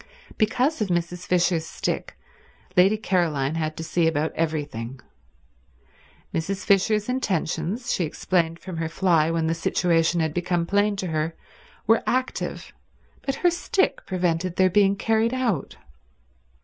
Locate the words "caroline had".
2.97-3.77